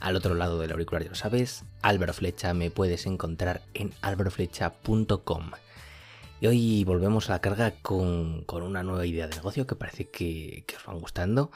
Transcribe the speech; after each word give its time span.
Al 0.00 0.16
otro 0.16 0.34
lado 0.34 0.58
del 0.58 0.72
auricular, 0.72 1.02
ya 1.02 1.08
lo 1.10 1.14
sabes, 1.14 1.64
Álvaro 1.82 2.12
Flecha, 2.12 2.52
me 2.54 2.70
puedes 2.70 3.06
encontrar 3.06 3.62
en 3.72 3.92
álvaroflecha.com. 4.02 5.50
Y 6.40 6.46
hoy 6.46 6.84
volvemos 6.84 7.30
a 7.30 7.32
la 7.32 7.40
carga 7.40 7.72
con, 7.80 8.44
una 8.50 8.82
nueva 8.82 9.06
idea 9.06 9.26
de 9.28 9.36
negocio 9.36 9.66
que 9.66 9.76
parece 9.76 10.10
que, 10.10 10.64
os 10.76 10.84
van 10.84 10.98
gustando 10.98 11.50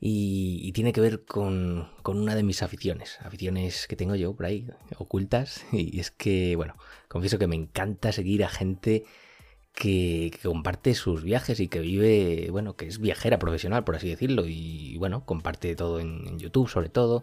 y, 0.00 0.72
tiene 0.72 0.92
que 0.92 1.00
ver 1.00 1.24
con, 1.24 1.90
una 2.04 2.34
de 2.34 2.42
mis 2.42 2.62
aficiones, 2.62 3.18
aficiones 3.20 3.86
que 3.86 3.96
tengo 3.96 4.14
yo 4.14 4.34
por 4.34 4.46
ahí 4.46 4.68
ocultas. 4.96 5.64
Y 5.72 6.00
es 6.00 6.10
que, 6.10 6.56
bueno, 6.56 6.76
confieso 7.08 7.38
que 7.38 7.46
me 7.46 7.56
encanta 7.56 8.12
seguir 8.12 8.44
a 8.44 8.48
gente 8.48 9.04
que, 9.76 10.32
comparte 10.42 10.94
sus 10.94 11.22
viajes 11.22 11.60
y 11.60 11.68
que 11.68 11.80
vive, 11.80 12.48
bueno, 12.50 12.76
que 12.76 12.86
es 12.86 12.98
viajera 12.98 13.38
profesional, 13.38 13.84
por 13.84 13.96
así 13.96 14.08
decirlo. 14.08 14.46
Y 14.46 14.96
bueno, 14.98 15.24
comparte 15.24 15.76
todo 15.76 16.00
en, 16.00 16.38
YouTube 16.38 16.68
sobre 16.68 16.88
todo. 16.88 17.22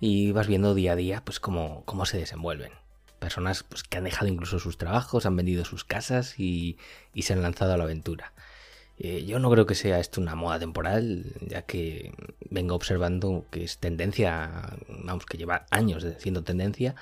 Y 0.00 0.32
vas 0.32 0.46
viendo 0.46 0.74
día 0.74 0.92
a 0.92 0.96
día, 0.96 1.22
pues, 1.24 1.40
cómo, 1.40 1.82
cómo 1.86 2.06
se 2.06 2.18
desenvuelven 2.18 2.72
personas 3.18 3.64
pues, 3.64 3.82
que 3.82 3.98
han 3.98 4.04
dejado 4.04 4.28
incluso 4.28 4.58
sus 4.58 4.78
trabajos, 4.78 5.26
han 5.26 5.36
vendido 5.36 5.66
sus 5.66 5.84
casas 5.84 6.40
y, 6.40 6.78
y, 7.12 7.22
se 7.22 7.34
han 7.34 7.42
lanzado 7.42 7.74
a 7.74 7.76
la 7.76 7.84
aventura. 7.84 8.32
Eh, 8.98 9.24
yo 9.26 9.38
no 9.38 9.50
creo 9.50 9.66
que 9.66 9.74
sea 9.74 9.98
esto 9.98 10.20
una 10.20 10.34
moda 10.34 10.58
temporal, 10.58 11.24
ya 11.40 11.62
que 11.62 12.12
vengo 12.50 12.74
observando 12.74 13.46
que 13.50 13.64
es 13.64 13.78
tendencia, 13.78 14.76
vamos, 14.88 15.26
que 15.26 15.38
lleva 15.38 15.66
años 15.70 16.06
siendo 16.18 16.44
tendencia. 16.44 16.94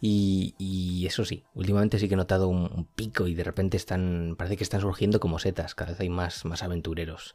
Y, 0.00 1.04
eso 1.06 1.24
sí, 1.24 1.44
últimamente 1.54 1.98
sí 1.98 2.08
que 2.08 2.14
he 2.14 2.16
notado 2.16 2.48
un, 2.48 2.86
pico 2.94 3.26
y 3.26 3.34
de 3.34 3.44
repente 3.44 3.76
están, 3.76 4.36
parece 4.38 4.56
que 4.56 4.64
están 4.64 4.80
surgiendo 4.80 5.20
como 5.20 5.38
setas, 5.38 5.74
cada 5.74 5.92
vez 5.92 6.00
hay 6.00 6.08
más, 6.08 6.44
más 6.44 6.62
aventureros. 6.62 7.34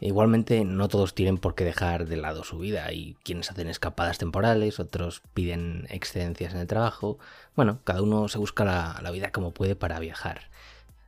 Igualmente 0.00 0.64
no 0.64 0.88
todos 0.88 1.14
tienen 1.14 1.38
por 1.38 1.56
qué 1.56 1.64
dejar 1.64 2.06
de 2.06 2.16
lado 2.16 2.44
su 2.44 2.58
vida. 2.58 2.84
Hay 2.86 3.16
quienes 3.24 3.50
hacen 3.50 3.66
escapadas 3.68 4.18
temporales, 4.18 4.78
otros 4.78 5.22
piden 5.34 5.86
excedencias 5.90 6.54
en 6.54 6.60
el 6.60 6.68
trabajo. 6.68 7.18
Bueno, 7.56 7.80
cada 7.82 8.02
uno 8.02 8.28
se 8.28 8.38
busca 8.38 8.64
la, 8.64 9.00
la 9.02 9.10
vida 9.10 9.32
como 9.32 9.52
puede 9.52 9.74
para 9.74 9.98
viajar. 9.98 10.50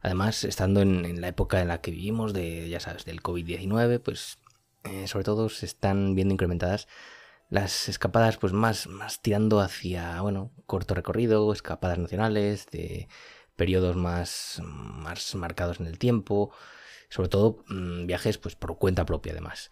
Además, 0.03 0.45
estando 0.45 0.81
en, 0.81 1.21
la 1.21 1.29
época 1.29 1.61
en 1.61 1.69
la 1.69 1.81
que 1.81 1.91
vivimos, 1.91 2.33
de, 2.33 2.69
ya 2.69 2.81
sabes, 2.81 3.05
del 3.05 3.23
COVID-19, 3.23 4.01
pues 4.01 4.39
eh, 4.85 5.07
sobre 5.07 5.25
todo 5.25 5.49
se 5.51 5.67
están 5.67 6.15
viendo 6.15 6.33
incrementadas 6.33 6.89
las 7.51 7.89
escapadas 7.89 8.37
pues 8.39 8.53
más, 8.53 8.87
más 8.87 9.21
tirando 9.21 9.61
hacia, 9.61 10.21
bueno, 10.23 10.53
corto 10.67 10.95
recorrido, 10.95 11.53
escapadas 11.53 11.99
nacionales, 11.99 12.67
de 12.71 13.09
periodos 13.57 13.97
más, 13.97 14.63
más 14.65 15.35
marcados 15.35 15.81
en 15.81 15.87
el 15.87 15.99
tiempo, 15.99 16.53
sobre 17.11 17.29
todo 17.29 17.63
mm, 17.69 18.07
viajes 18.07 18.39
pues 18.39 18.57
por 18.57 18.79
cuenta 18.79 19.05
propia 19.05 19.33
además. 19.33 19.71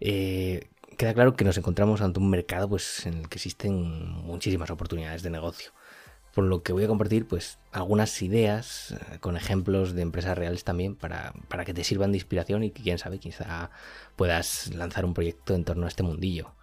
Eh, 0.00 0.70
queda 0.96 1.14
claro 1.14 1.36
que 1.36 1.44
nos 1.44 1.58
encontramos 1.58 2.00
ante 2.00 2.18
un 2.18 2.30
mercado 2.30 2.68
pues 2.68 3.06
en 3.06 3.14
el 3.18 3.28
que 3.28 3.36
existen 3.36 4.10
muchísimas 4.10 4.70
oportunidades 4.70 5.22
de 5.22 5.30
negocio 5.30 5.72
por 6.38 6.44
lo 6.44 6.62
que 6.62 6.72
voy 6.72 6.84
a 6.84 6.86
compartir 6.86 7.26
pues 7.26 7.58
algunas 7.72 8.22
ideas 8.22 8.92
eh, 8.92 9.18
con 9.18 9.36
ejemplos 9.36 9.94
de 9.94 10.02
empresas 10.02 10.38
reales 10.38 10.62
también 10.62 10.94
para, 10.94 11.32
que 11.64 11.74
te 11.74 11.82
sirvan 11.82 12.12
de 12.12 12.18
inspiración 12.18 12.62
y 12.62 12.70
que 12.70 12.80
quién 12.80 12.98
sabe 12.98 13.18
quizá 13.18 13.72
puedas 14.14 14.72
lanzar 14.72 15.04
un 15.04 15.14
proyecto 15.14 15.56
en 15.56 15.64
torno 15.64 15.86
a 15.86 15.88
este 15.88 16.04
mundillo. 16.04 16.54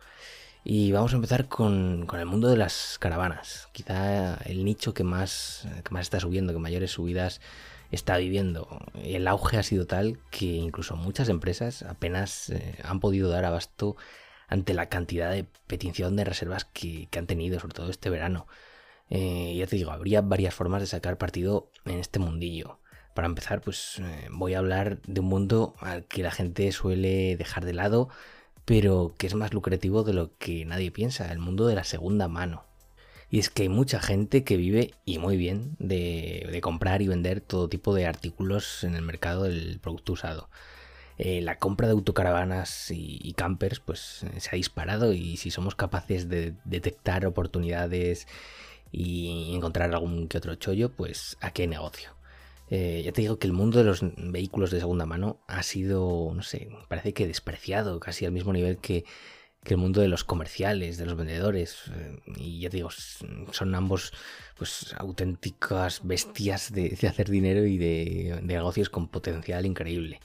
Y 0.67 0.91
vamos 0.91 1.13
a 1.13 1.17
empezar 1.17 1.47
con, 1.47 2.07
el 2.11 2.25
mundo 2.25 2.47
de 2.47 2.57
las 2.57 2.97
caravanas, 2.99 3.69
quizá 3.71 4.33
el 4.45 4.65
nicho 4.65 4.95
que 4.95 5.03
más, 5.03 5.67
que 5.83 5.91
más 5.91 6.01
está 6.01 6.19
subiendo, 6.19 6.53
que 6.53 6.59
mayores 6.59 6.89
subidas 6.89 7.39
está 7.91 8.17
viviendo. 8.17 8.67
El 8.95 9.27
auge 9.27 9.57
ha 9.57 9.63
sido 9.63 9.85
tal 9.85 10.17
que 10.31 10.45
incluso 10.45 10.95
muchas 10.95 11.29
empresas 11.29 11.83
apenas 11.83 12.49
eh, 12.49 12.79
han 12.83 12.99
podido 12.99 13.29
dar 13.29 13.45
abasto 13.45 13.95
ante 14.47 14.73
la 14.73 14.89
cantidad 14.89 15.29
de 15.29 15.45
petición 15.67 16.15
de 16.15 16.23
reservas 16.23 16.65
que, 16.65 17.09
que 17.11 17.19
han 17.19 17.27
tenido, 17.27 17.59
sobre 17.59 17.75
todo 17.75 17.91
este 17.91 18.09
verano. 18.09 18.47
Eh, 19.11 19.53
ya 19.55 19.67
te 19.67 19.75
digo, 19.75 19.91
habría 19.91 20.21
varias 20.21 20.55
formas 20.55 20.81
de 20.81 20.87
sacar 20.87 21.19
partido 21.19 21.69
en 21.85 21.99
este 21.99 22.17
mundillo. 22.17 22.79
Para 23.13 23.27
empezar, 23.27 23.61
pues 23.61 23.99
eh, 23.99 24.29
voy 24.31 24.55
a 24.55 24.59
hablar 24.59 24.99
de 25.03 25.19
un 25.19 25.27
mundo 25.27 25.75
al 25.79 26.05
que 26.05 26.23
la 26.23 26.31
gente 26.31 26.71
suele 26.71 27.37
dejar 27.37 27.65
de 27.65 27.73
lado, 27.73 28.09
pero 28.65 29.13
que 29.17 29.27
es 29.27 29.35
más 29.35 29.53
lucrativo 29.53 30.03
de 30.03 30.13
lo 30.13 30.35
que 30.37 30.65
nadie 30.65 30.91
piensa, 30.91 31.31
el 31.31 31.39
mundo 31.39 31.67
de 31.67 31.75
la 31.75 31.83
segunda 31.83 32.27
mano. 32.27 32.65
Y 33.29 33.39
es 33.39 33.49
que 33.49 33.63
hay 33.63 33.69
mucha 33.69 33.99
gente 33.99 34.43
que 34.43 34.57
vive, 34.57 34.93
y 35.05 35.19
muy 35.19 35.37
bien, 35.37 35.75
de, 35.79 36.59
comprar 36.61 37.01
y 37.01 37.07
vender 37.07 37.41
todo 37.41 37.69
tipo 37.69 37.93
de 37.93 38.05
artículos 38.07 38.83
en 38.83 38.95
el 38.95 39.01
mercado 39.01 39.43
del 39.43 39.79
producto 39.79 40.13
usado. 40.13 40.49
Eh, 41.17 41.41
la 41.41 41.59
compra 41.59 41.87
de 41.87 41.93
autocaravanas 41.93 42.91
y, 42.91 43.33
campers 43.33 43.79
pues 43.79 44.25
se 44.37 44.49
ha 44.51 44.55
disparado 44.55 45.13
y 45.13 45.37
si 45.37 45.51
somos 45.51 45.75
capaces 45.75 46.27
de 46.29 46.55
detectar 46.65 47.25
oportunidades 47.25 48.27
y 48.91 49.53
encontrar 49.55 49.93
algún 49.93 50.27
que 50.27 50.37
otro 50.37 50.55
chollo, 50.55 50.89
pues 50.91 51.37
a 51.41 51.51
qué 51.51 51.67
negocio. 51.67 52.14
Eh, 52.69 53.03
ya 53.05 53.11
te 53.11 53.21
digo 53.21 53.37
que 53.37 53.47
el 53.47 53.53
mundo 53.53 53.77
de 53.77 53.83
los 53.85 54.01
vehículos 54.17 54.71
de 54.71 54.79
segunda 54.79 55.05
mano 55.05 55.39
ha 55.47 55.61
sido, 55.63 56.31
no 56.33 56.41
sé, 56.41 56.69
parece 56.87 57.13
que 57.13 57.27
despreciado, 57.27 57.99
casi 57.99 58.25
al 58.25 58.31
mismo 58.31 58.53
nivel 58.53 58.77
que, 58.77 59.05
el 59.65 59.77
mundo 59.77 60.01
de 60.01 60.07
los 60.07 60.23
comerciales, 60.23 60.97
de 60.97 61.05
los 61.07 61.15
vendedores. 61.15 61.91
Eh, 61.95 62.17
y 62.37 62.61
ya 62.61 62.69
te 62.69 62.77
digo, 62.77 62.89
son 63.51 63.75
ambos 63.75 64.13
pues 64.57 64.93
auténticas 64.97 66.01
bestias 66.03 66.71
de, 66.71 66.97
hacer 67.07 67.29
dinero 67.29 67.65
y 67.65 67.77
de, 67.77 68.39
negocios 68.43 68.89
con 68.89 69.07
potencial 69.07 69.65
increíble. 69.65 70.19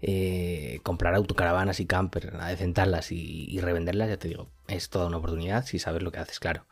Eh, 0.00 0.78
comprar 0.84 1.14
autocaravanas 1.16 1.80
y 1.80 1.86
camper, 1.86 2.36
adecentarlas 2.36 3.10
y, 3.10 3.46
y 3.50 3.60
revenderlas, 3.60 4.08
ya 4.10 4.16
te 4.16 4.28
digo, 4.28 4.48
es 4.68 4.90
toda 4.90 5.06
una 5.06 5.16
oportunidad 5.16 5.66
si 5.66 5.78
sabes 5.80 6.02
lo 6.02 6.12
que 6.12 6.20
haces, 6.20 6.38
claro. 6.38 6.66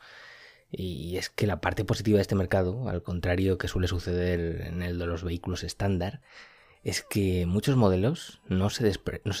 Y 0.71 1.17
es 1.17 1.29
que 1.29 1.47
la 1.47 1.61
parte 1.61 1.85
positiva 1.85 2.17
de 2.17 2.23
este 2.23 2.35
mercado, 2.35 2.89
al 2.89 3.01
contrario 3.01 3.57
que 3.57 3.67
suele 3.67 3.87
suceder 3.87 4.61
en 4.67 4.81
el 4.81 4.99
de 4.99 5.05
los 5.05 5.23
vehículos 5.23 5.63
estándar, 5.63 6.21
es 6.83 7.03
que 7.03 7.45
muchos 7.45 7.75
modelos 7.75 8.41
no 8.47 8.69
se, 8.69 8.93
no 9.23 9.33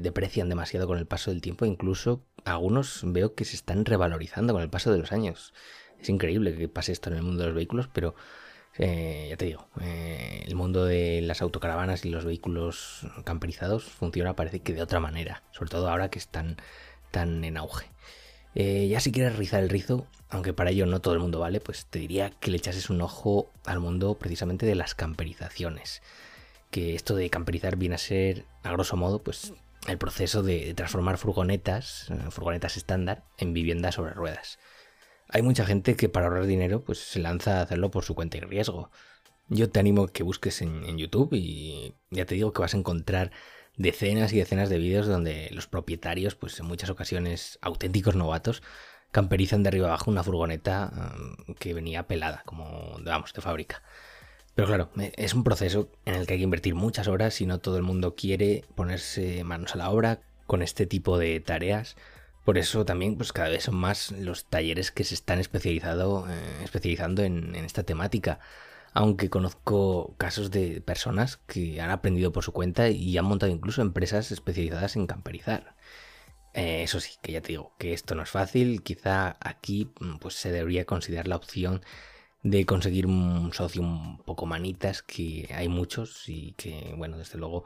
deprecian 0.00 0.48
demasiado 0.48 0.86
con 0.86 0.98
el 0.98 1.06
paso 1.06 1.30
del 1.30 1.40
tiempo, 1.40 1.64
incluso 1.64 2.24
algunos 2.44 3.02
veo 3.04 3.34
que 3.34 3.44
se 3.44 3.56
están 3.56 3.84
revalorizando 3.84 4.52
con 4.52 4.62
el 4.62 4.70
paso 4.70 4.92
de 4.92 4.98
los 4.98 5.12
años. 5.12 5.54
Es 6.00 6.08
increíble 6.08 6.56
que 6.56 6.68
pase 6.68 6.92
esto 6.92 7.10
en 7.10 7.16
el 7.16 7.22
mundo 7.22 7.42
de 7.42 7.48
los 7.48 7.56
vehículos, 7.56 7.88
pero 7.92 8.14
eh, 8.78 9.26
ya 9.30 9.36
te 9.36 9.44
digo, 9.46 9.68
eh, 9.80 10.44
el 10.46 10.54
mundo 10.54 10.84
de 10.84 11.20
las 11.22 11.42
autocaravanas 11.42 12.04
y 12.04 12.10
los 12.10 12.24
vehículos 12.24 13.06
camperizados 13.24 13.84
funciona 13.84 14.34
parece 14.34 14.60
que 14.60 14.72
de 14.72 14.82
otra 14.82 15.00
manera, 15.00 15.42
sobre 15.52 15.70
todo 15.70 15.88
ahora 15.90 16.10
que 16.10 16.18
están 16.18 16.56
tan 17.10 17.44
en 17.44 17.56
auge. 17.56 17.90
Eh, 18.54 18.88
ya 18.88 19.00
si 19.00 19.12
quieres 19.12 19.36
rizar 19.36 19.62
el 19.62 19.70
rizo, 19.70 20.06
aunque 20.28 20.52
para 20.52 20.70
ello 20.70 20.86
no 20.86 21.00
todo 21.00 21.14
el 21.14 21.20
mundo 21.20 21.40
vale, 21.40 21.60
pues 21.60 21.86
te 21.86 21.98
diría 21.98 22.30
que 22.30 22.50
le 22.50 22.58
echases 22.58 22.90
un 22.90 23.00
ojo 23.00 23.50
al 23.64 23.80
mundo 23.80 24.14
precisamente 24.18 24.66
de 24.66 24.74
las 24.74 24.94
camperizaciones. 24.94 26.02
Que 26.70 26.94
esto 26.94 27.14
de 27.14 27.30
camperizar 27.30 27.76
viene 27.76 27.96
a 27.96 27.98
ser, 27.98 28.44
a 28.62 28.72
grosso 28.72 28.96
modo, 28.96 29.22
pues 29.22 29.52
el 29.88 29.98
proceso 29.98 30.42
de 30.42 30.74
transformar 30.74 31.18
furgonetas, 31.18 32.10
eh, 32.10 32.30
furgonetas 32.30 32.76
estándar, 32.76 33.24
en 33.38 33.52
viviendas 33.52 33.96
sobre 33.96 34.12
ruedas. 34.12 34.58
Hay 35.28 35.42
mucha 35.42 35.64
gente 35.64 35.96
que 35.96 36.08
para 36.08 36.26
ahorrar 36.26 36.46
dinero 36.46 36.82
pues 36.82 36.98
se 36.98 37.18
lanza 37.18 37.58
a 37.58 37.62
hacerlo 37.62 37.90
por 37.90 38.04
su 38.04 38.14
cuenta 38.14 38.36
y 38.36 38.40
riesgo. 38.40 38.90
Yo 39.48 39.70
te 39.70 39.80
animo 39.80 40.04
a 40.04 40.12
que 40.12 40.22
busques 40.22 40.62
en 40.62 40.96
YouTube 40.98 41.30
y 41.32 41.94
ya 42.10 42.26
te 42.26 42.34
digo 42.34 42.52
que 42.52 42.62
vas 42.62 42.74
a 42.74 42.78
encontrar 42.78 43.32
decenas 43.76 44.32
y 44.32 44.38
decenas 44.38 44.68
de 44.68 44.78
vídeos 44.78 45.06
donde 45.06 45.48
los 45.52 45.66
propietarios, 45.66 46.34
pues 46.34 46.58
en 46.60 46.66
muchas 46.66 46.90
ocasiones 46.90 47.58
auténticos 47.62 48.16
novatos, 48.16 48.62
camperizan 49.10 49.62
de 49.62 49.68
arriba 49.68 49.88
abajo 49.88 50.10
una 50.10 50.22
furgoneta 50.22 50.90
um, 51.46 51.54
que 51.54 51.74
venía 51.74 52.06
pelada, 52.06 52.42
como, 52.46 52.98
de 52.98 53.40
fábrica. 53.40 53.82
Pero 54.54 54.68
claro, 54.68 54.90
e, 54.98 55.12
es 55.16 55.34
un 55.34 55.44
proceso 55.44 55.88
en 56.04 56.14
el 56.14 56.26
que 56.26 56.34
hay 56.34 56.38
que 56.40 56.44
invertir 56.44 56.74
muchas 56.74 57.08
horas 57.08 57.40
y 57.40 57.46
no 57.46 57.58
todo 57.58 57.76
el 57.76 57.82
mundo 57.82 58.14
quiere 58.14 58.64
ponerse 58.74 59.44
manos 59.44 59.74
a 59.74 59.78
la 59.78 59.90
obra 59.90 60.20
con 60.46 60.62
este 60.62 60.86
tipo 60.86 61.18
de 61.18 61.40
tareas. 61.40 61.96
Por 62.44 62.58
eso 62.58 62.84
también 62.84 63.16
pues 63.16 63.32
cada 63.32 63.48
vez 63.50 63.64
son 63.64 63.76
más 63.76 64.10
los 64.12 64.46
talleres 64.46 64.90
que 64.90 65.04
se 65.04 65.14
están 65.14 65.38
eh, 65.38 65.42
especializando 66.64 67.22
en 67.22 67.54
esta 67.54 67.84
temática 67.84 68.40
aunque 68.92 69.30
conozco 69.30 70.14
casos 70.18 70.50
de 70.50 70.80
personas 70.80 71.38
que 71.38 71.80
han 71.80 71.90
aprendido 71.90 72.32
por 72.32 72.44
su 72.44 72.52
cuenta 72.52 72.88
y 72.90 73.16
han 73.18 73.24
montado 73.24 73.52
incluso 73.52 73.82
empresas 73.82 74.32
especializadas 74.32 74.96
en 74.96 75.06
camperizar. 75.06 75.76
Eh, 76.54 76.82
eso 76.82 77.00
sí, 77.00 77.12
que 77.22 77.32
ya 77.32 77.40
te 77.40 77.48
digo, 77.48 77.74
que 77.78 77.92
esto 77.94 78.14
no 78.14 78.22
es 78.22 78.30
fácil. 78.30 78.82
Quizá 78.82 79.36
aquí 79.40 79.90
mm, 80.00 80.18
pues 80.18 80.34
se 80.34 80.52
debería 80.52 80.84
considerar 80.84 81.28
la 81.28 81.36
opción 81.36 81.82
de 82.42 82.66
conseguir 82.66 83.06
un 83.06 83.52
socio 83.54 83.82
un 83.82 84.18
poco 84.24 84.46
manitas, 84.46 85.02
que 85.02 85.48
hay 85.54 85.68
muchos 85.68 86.28
y 86.28 86.52
que, 86.54 86.94
bueno, 86.96 87.18
desde 87.18 87.38
luego 87.38 87.64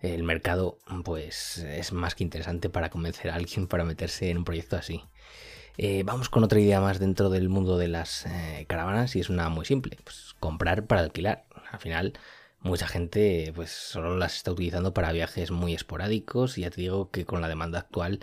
el 0.00 0.22
mercado 0.22 0.78
pues 1.04 1.58
es 1.58 1.92
más 1.92 2.14
que 2.14 2.24
interesante 2.24 2.68
para 2.68 2.90
convencer 2.90 3.30
a 3.30 3.36
alguien 3.36 3.66
para 3.66 3.84
meterse 3.84 4.30
en 4.30 4.38
un 4.38 4.44
proyecto 4.44 4.76
así. 4.76 5.02
Eh, 5.76 6.04
vamos 6.04 6.28
con 6.28 6.44
otra 6.44 6.60
idea 6.60 6.80
más 6.80 7.00
dentro 7.00 7.30
del 7.30 7.48
mundo 7.48 7.78
de 7.78 7.88
las 7.88 8.26
eh, 8.26 8.64
caravanas 8.68 9.16
y 9.16 9.20
es 9.20 9.28
una 9.28 9.48
muy 9.48 9.64
simple, 9.64 9.98
pues 10.04 10.34
comprar 10.38 10.86
para 10.86 11.00
alquilar. 11.02 11.46
Al 11.70 11.80
final 11.80 12.12
mucha 12.60 12.86
gente 12.86 13.52
pues 13.54 13.70
solo 13.70 14.16
las 14.16 14.36
está 14.36 14.52
utilizando 14.52 14.94
para 14.94 15.12
viajes 15.12 15.50
muy 15.50 15.74
esporádicos 15.74 16.58
y 16.58 16.62
ya 16.62 16.70
te 16.70 16.80
digo 16.80 17.10
que 17.10 17.24
con 17.24 17.40
la 17.40 17.48
demanda 17.48 17.80
actual 17.80 18.20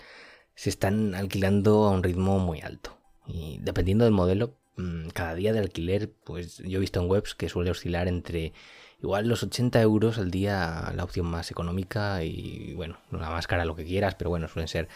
se 0.55 0.69
están 0.69 1.13
alquilando 1.13 1.85
a 1.85 1.91
un 1.91 2.03
ritmo 2.03 2.39
muy 2.39 2.61
alto. 2.61 2.97
Y 3.27 3.59
dependiendo 3.61 4.05
del 4.05 4.13
modelo, 4.13 4.57
mm, 4.77 5.09
cada 5.09 5.35
día 5.35 5.53
de 5.53 5.59
alquiler, 5.59 6.11
pues 6.23 6.57
yo 6.59 6.77
he 6.77 6.81
visto 6.81 7.01
en 7.01 7.09
webs 7.09 7.35
que 7.35 7.49
suele 7.49 7.71
oscilar 7.71 8.07
entre 8.07 8.53
igual 9.01 9.27
los 9.27 9.43
80 9.43 9.81
euros 9.81 10.17
al 10.17 10.31
día 10.31 10.91
la 10.95 11.03
opción 11.03 11.25
más 11.25 11.51
económica 11.51 12.23
y 12.23 12.73
bueno, 12.75 12.97
la 13.11 13.29
más 13.29 13.47
cara 13.47 13.65
lo 13.65 13.75
que 13.75 13.85
quieras, 13.85 14.15
pero 14.15 14.29
bueno, 14.29 14.47
suelen 14.47 14.67
ser 14.67 14.87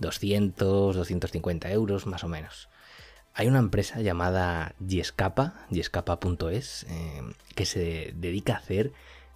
200, 0.00 0.96
250 0.96 1.70
euros 1.70 2.06
más 2.06 2.24
o 2.24 2.28
menos. 2.28 2.68
Hay 3.34 3.46
una 3.46 3.60
empresa 3.60 4.00
llamada 4.00 4.74
Giescapa, 4.86 5.66
giescapa.es, 5.70 6.86
eh, 6.88 7.22
que 7.54 7.64
se 7.64 8.12
dedica 8.16 8.54
a 8.54 8.58
hacer 8.58 8.92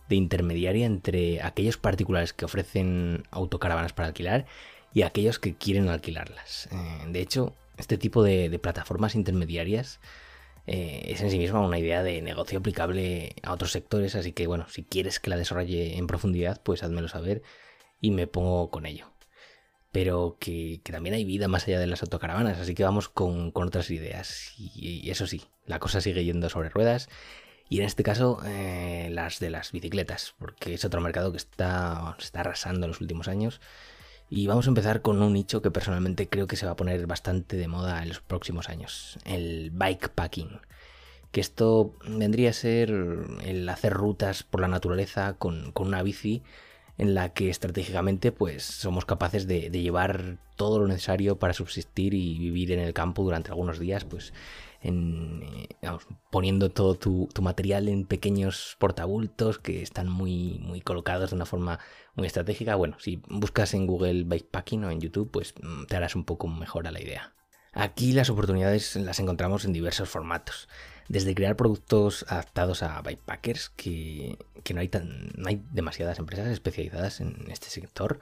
de 0.09 0.17
intermediaria 0.17 0.87
entre 0.87 1.43
aquellos 1.43 1.77
particulares 1.77 2.33
que 2.33 2.45
ofrecen 2.45 3.23
autocaravanas 3.31 3.93
para 3.93 4.09
alquilar 4.09 4.47
y 4.93 5.03
aquellos 5.03 5.39
que 5.39 5.55
quieren 5.55 5.89
alquilarlas. 5.89 6.69
Eh, 6.73 7.07
de 7.09 7.21
hecho, 7.21 7.55
este 7.79 7.97
tipo 7.97 8.23
de, 8.23 8.59
plataformas 8.59 9.15
intermediarias 9.15 10.01
eh, 10.67 11.03
es 11.07 11.21
en 11.21 11.31
sí 11.31 11.39
misma 11.39 11.61
una 11.61 11.79
idea 11.79 12.03
de 12.03 12.21
negocio 12.21 12.59
aplicable 12.59 13.37
a 13.43 13.53
otros 13.53 13.73
sectores, 13.73 14.15
así 14.17 14.33
que 14.33 14.47
bueno, 14.47 14.67
si 14.69 14.83
quieres 14.83 15.21
que 15.21 15.31
la 15.31 15.37
desarrolle 15.37 15.97
en 15.97 16.07
profundidad, 16.07 16.61
pues 16.63 16.83
házmelo 16.83 17.09
saber 17.09 17.43
y 18.01 18.11
me 18.11 18.27
pongo 18.27 18.71
con 18.71 18.87
ello 18.87 19.14
pero 19.95 20.39
que, 20.41 20.81
también 20.83 21.15
hay 21.15 21.25
vida 21.25 21.47
más 21.47 21.69
allá 21.69 21.79
de 21.79 21.87
las 21.87 22.03
autocaravanas, 22.03 22.59
así 22.59 22.75
que 22.75 22.83
vamos 22.83 23.09
con, 23.09 23.53
otras 23.55 23.93
ideas. 23.93 24.53
Y, 24.59 25.09
eso 25.09 25.29
sí, 25.29 25.43
la 25.67 25.79
cosa 25.79 26.01
sigue 26.01 26.25
yendo 26.25 26.51
sobre 26.51 26.69
ruedas, 26.69 27.09
y 27.69 27.79
en 27.79 27.85
este 27.87 28.03
caso 28.03 28.41
eh, 28.45 29.09
las 29.13 29.39
de 29.39 29.51
las 29.51 29.71
bicicletas, 29.71 30.35
porque 30.37 30.75
es 30.75 30.85
otro 30.85 31.01
mercado 31.01 31.31
que 31.31 31.37
está, 31.37 32.17
está 32.19 32.41
arrasando 32.41 32.87
en 32.87 32.91
los 32.91 33.01
últimos 33.01 33.29
años. 33.29 33.61
Y 34.29 34.49
vamos 34.49 34.67
a 34.67 34.71
empezar 34.71 35.01
con 35.01 35.23
un 35.23 35.33
nicho 35.33 35.63
que 35.63 35.71
personalmente 35.71 36.29
creo 36.29 36.49
que 36.49 36.57
se 36.57 36.67
va 36.67 36.73
a 36.73 36.77
poner 36.77 37.07
bastante 37.07 37.57
de 37.57 37.69
moda 37.69 38.03
en 38.03 38.09
los 38.09 38.21
próximos 38.21 38.69
años, 38.69 39.21
el 39.25 39.71
bikepacking. 39.71 40.61
Que 41.31 41.41
esto 41.41 41.95
vendría 42.05 42.51
a 42.51 42.53
ser 42.53 42.91
el 43.45 43.69
hacer 43.69 43.93
rutas 43.93 44.43
por 44.43 44.61
la 44.61 44.67
naturaleza 44.67 45.35
con, 45.35 45.71
con 45.71 45.87
una 45.87 46.03
bici 46.03 46.43
en 46.99 47.15
la 47.15 47.33
que 47.33 47.51
estratégicamente 47.51 48.33
pues 48.33 48.63
somos 48.63 49.05
capaces 49.05 49.47
de, 49.47 49.71
llevar 49.71 50.39
todo 50.57 50.79
lo 50.79 50.87
necesario 50.87 51.39
para 51.39 51.53
subsistir 51.53 52.15
y 52.15 52.39
vivir 52.39 52.73
en 52.73 52.81
el 52.81 52.95
campo 52.95 53.23
durante 53.23 53.51
algunos 53.51 53.79
días 53.79 54.05
pues 54.05 54.33
en, 54.83 55.43
eh, 55.83 55.89
poniendo 56.31 56.71
todo 56.71 56.95
tu, 56.95 57.29
material 57.41 57.89
en 57.89 58.05
pequeños 58.05 58.77
portabultos 58.79 59.59
que 59.59 59.83
están 59.83 60.09
muy, 60.09 60.61
muy 60.61 60.81
colocados 60.81 61.31
de 61.31 61.37
una 61.37 61.47
forma 61.47 61.81
muy 62.15 62.27
estratégica. 62.27 62.77
Bueno, 62.77 62.97
si 63.01 63.21
buscas 63.29 63.75
en 63.75 63.87
Google 63.87 64.25
Bikepacking 64.25 64.85
o 64.85 64.91
en 64.91 65.01
YouTube, 65.01 65.31
pues 65.31 65.55
mm, 65.61 65.87
te 65.87 65.97
harás 65.97 66.15
un 66.15 66.25
poco 66.25 66.47
mejor 66.49 66.87
a 66.87 66.93
la 66.93 67.01
idea. 67.01 67.35
Aquí 67.75 68.13
las 68.13 68.31
oportunidades 68.31 68.95
las 68.97 69.19
encontramos 69.19 69.65
en 69.65 69.73
diversos 69.73 70.09
formatos 70.09 70.69
desde 71.09 71.35
crear 71.35 71.57
productos 71.57 72.25
adaptados 72.29 72.83
a 72.83 73.03
bikepackers, 73.03 73.71
que, 73.71 74.39
no, 74.73 74.81
hay 74.81 74.89
tan, 74.89 75.33
no 75.37 75.49
hay 75.49 75.63
demasiadas 75.73 76.19
empresas 76.19 76.49
especializadas 76.49 77.21
en 77.21 77.47
este 77.51 77.69
sector, 77.69 78.21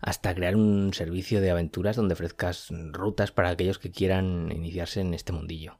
hasta 0.00 0.34
crear 0.34 0.56
un 0.56 0.92
servicio 0.92 1.40
de 1.40 1.50
aventuras 1.50 1.96
donde 1.96 2.14
ofrezcas 2.14 2.68
rutas 2.92 3.32
para 3.32 3.50
aquellos 3.50 3.78
que 3.78 3.90
quieran 3.90 4.50
iniciarse 4.52 5.00
en 5.00 5.14
este 5.14 5.32
mundillo. 5.32 5.78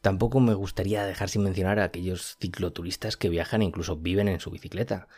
Tampoco 0.00 0.40
me 0.40 0.54
gustaría 0.54 1.04
dejar 1.04 1.28
sin 1.28 1.42
mencionar 1.42 1.80
a 1.80 1.84
aquellos 1.84 2.36
cicloturistas 2.40 3.16
que 3.16 3.28
viajan 3.28 3.62
e 3.62 3.66
incluso 3.66 3.96
viven 3.96 4.28
en 4.28 4.40
su 4.40 4.50
bicicleta. 4.50 5.08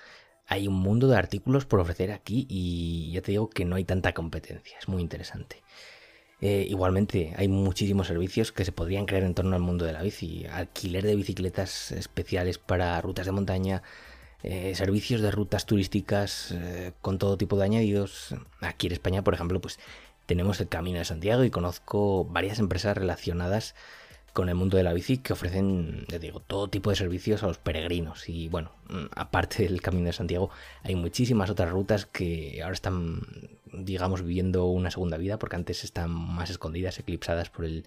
Hay 0.47 0.69
un 0.69 0.75
mundo 0.75 1.07
de 1.07 1.17
artículos 1.17 1.67
por 1.67 1.81
ofrecer 1.81 2.11
aquí 2.13 2.47
y 2.49 3.13
ya 3.13 3.21
te 3.21 3.33
digo 3.33 3.51
que 3.51 3.65
no 3.65 3.77
hay 3.77 3.85
tanta 3.85 4.15
competencia, 4.15 4.79
es 4.79 4.89
muy 4.89 5.03
interesante. 5.03 5.63
Eh, 6.41 6.67
igualmente, 6.69 7.35
hay 7.37 7.49
muchísimos 7.49 8.07
servicios 8.07 8.51
que 8.51 8.65
se 8.65 8.73
podrían 8.73 9.05
crear 9.05 9.25
en 9.25 9.35
torno 9.35 9.55
al 9.57 9.63
mundo 9.63 9.85
de 9.85 9.93
la 9.93 10.03
bici. 10.03 10.47
Alquiler 10.47 11.05
de 11.05 11.15
bicicletas 11.17 11.93
especiales 11.93 12.59
para 12.59 13.01
rutas 13.01 13.27
de 13.27 13.33
montaña, 13.33 13.83
eh, 14.43 14.75
servicios 14.75 15.21
de 15.21 15.31
rutas 15.31 15.67
turísticas 15.67 16.53
eh, 16.53 16.93
con 17.03 17.19
todo 17.19 17.37
tipo 17.37 17.59
de 17.59 17.65
añadidos. 17.65 18.35
Aquí 18.61 18.87
en 18.87 18.95
España, 18.95 19.23
por 19.23 19.35
ejemplo, 19.35 19.61
pues 19.61 19.79
tenemos 20.27 20.61
el 20.61 20.69
Camino 20.69 20.99
de 20.99 21.05
Santiago 21.05 21.45
y 21.45 21.51
conozco 21.51 22.25
varias 22.25 22.59
empresas 22.59 22.97
relacionadas 22.97 23.75
con 24.33 24.49
el 24.49 24.55
mundo 24.55 24.77
de 24.77 24.83
la 24.83 24.93
bici 24.93 25.19
que 25.19 25.33
ofrecen, 25.33 26.07
digo, 26.21 26.41
todo 26.41 26.69
tipo 26.69 26.91
de 26.91 26.97
servicios 26.97 27.43
a 27.43 27.47
los 27.47 27.59
peregrinos. 27.59 28.29
Y 28.29 28.49
bueno, 28.49 28.73
mm, 28.89 29.07
aparte 29.15 29.63
del 29.65 29.83
Camino 29.83 30.07
de 30.07 30.13
Santiago, 30.13 30.51
hay 30.83 30.95
muchísimas 30.95 31.51
otras 31.51 31.71
rutas 31.71 32.07
que 32.07 32.61
ahora 32.63 32.75
están 32.75 33.23
digamos, 33.73 34.23
viviendo 34.23 34.67
una 34.67 34.91
segunda 34.91 35.17
vida, 35.17 35.39
porque 35.39 35.57
antes 35.57 35.85
están 35.85 36.11
más 36.11 36.51
escondidas, 36.51 36.99
eclipsadas 36.99 37.51
por 37.51 37.65
el, 37.65 37.85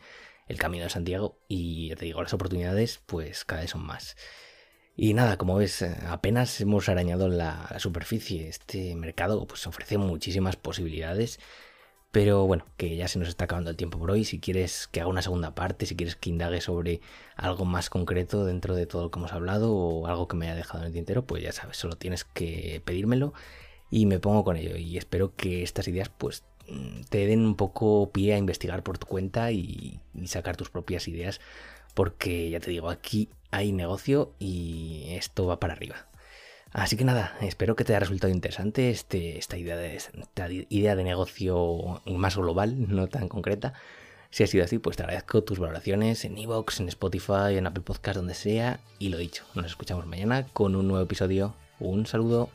camino 0.58 0.84
de 0.84 0.90
Santiago. 0.90 1.38
Y 1.48 1.90
ya 1.90 1.96
te 1.96 2.06
digo, 2.06 2.22
las 2.22 2.34
oportunidades, 2.34 3.02
pues 3.06 3.46
cada 3.46 3.62
vez 3.62 3.72
son 3.72 3.86
más. 3.86 4.16
Y 4.96 5.14
nada, 5.16 5.38
como 5.38 5.56
ves, 5.56 5.82
eh, 5.82 5.96
apenas 6.08 6.62
hemos 6.62 6.88
arañado 6.90 7.28
la, 7.28 7.76
superficie. 7.80 8.48
Este 8.48 8.96
mercado 8.96 9.46
pues 9.48 9.66
ofrece 9.66 9.98
muchísimas 9.98 10.56
posibilidades. 10.56 11.40
Pero 12.14 12.46
bueno, 12.46 12.68
que 12.78 12.96
ya 12.96 13.08
se 13.08 13.18
nos 13.18 13.28
está 13.28 13.46
acabando 13.46 13.72
el 13.72 13.76
tiempo 13.76 13.98
por 13.98 14.12
hoy. 14.12 14.24
Si 14.24 14.38
quieres 14.38 14.88
que 14.88 15.02
haga 15.02 15.10
una 15.10 15.24
segunda 15.24 15.56
parte, 15.56 15.88
si 15.88 15.96
quieres 15.96 16.16
que 16.16 16.30
indague 16.30 16.62
sobre 16.62 17.02
algo 17.36 17.66
más 17.66 17.90
concreto 17.90 18.46
dentro 18.46 18.76
de 18.76 18.86
todo 18.86 19.02
lo 19.02 19.10
que 19.10 19.18
hemos 19.18 19.34
hablado 19.34 19.74
o 19.74 20.06
algo 20.06 20.28
que 20.28 20.36
me 20.38 20.46
haya 20.46 20.56
dejado 20.56 20.82
en 20.84 20.90
el 20.90 20.94
tintero, 20.94 21.26
pues 21.26 21.42
ya 21.42 21.52
sabes, 21.52 21.76
solo 21.76 21.96
tienes 21.96 22.24
que 22.24 22.84
pedírmelo 22.86 23.34
y 23.90 24.06
me 24.06 24.20
pongo 24.20 24.44
con 24.44 24.58
ello 24.58 24.78
y 24.78 24.96
espero 24.96 25.36
que 25.36 25.64
estas 25.64 25.88
ideas 25.88 26.10
pues 26.16 26.44
te 27.10 27.26
den 27.26 27.48
un 27.48 27.56
poco 27.56 28.12
pie 28.12 28.36
a 28.36 28.38
investigar 28.38 28.84
por 28.84 29.00
tu 29.00 29.08
cuenta 29.08 29.52
y, 29.52 30.00
sacar 30.26 30.56
tus 30.56 30.70
propias 30.70 31.08
ideas 31.08 31.42
porque 31.96 32.48
ya 32.52 32.60
te 32.60 32.70
digo, 32.70 32.92
aquí 32.92 33.28
hay 33.50 33.72
negocio 33.72 34.34
y 34.38 35.06
esto 35.10 35.48
va 35.48 35.60
para 35.60 35.74
arriba. 35.74 36.08
Así 36.74 36.98
que 36.98 37.06
nada, 37.06 37.38
espero 37.42 37.76
que 37.76 37.84
te 37.84 37.94
haya 37.94 38.00
resultado 38.00 38.34
interesante 38.34 38.90
este, 38.90 39.38
esta, 39.38 39.58
idea 39.58 39.78
de, 39.78 39.96
esta 39.96 40.50
idea 40.50 40.96
de 40.96 41.04
negocio 41.04 42.02
más 42.08 42.36
global, 42.36 42.88
no 42.90 43.08
tan 43.08 43.30
concreta. 43.30 43.74
Si 44.32 44.44
ha 44.44 44.48
sido 44.48 44.64
así, 44.66 44.80
pues 44.80 44.98
te 44.98 45.04
agradezco 45.04 45.44
tus 45.44 45.60
valoraciones 45.60 46.26
en 46.26 46.36
Evox, 46.36 46.80
en 46.80 46.88
Spotify, 46.88 47.58
en 47.58 47.68
Apple 47.68 47.84
Podcast, 47.84 48.18
donde 48.18 48.34
sea. 48.34 48.80
Y 48.98 49.10
lo 49.10 49.20
dicho, 49.20 49.46
nos 49.54 49.68
escuchamos 49.68 50.08
mañana 50.08 50.48
con 50.48 50.76
un 50.76 50.88
nuevo 50.88 51.04
episodio. 51.04 51.54
Un 51.80 52.08
saludo. 52.08 52.50